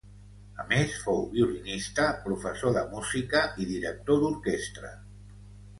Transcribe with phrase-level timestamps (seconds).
[0.61, 4.93] A més, fou violinista, professor de música i director d'orquestra.